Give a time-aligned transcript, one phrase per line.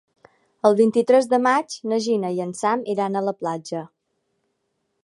[0.69, 3.87] El vint-i-tres de maig na Gina i en Sam iran a la platja.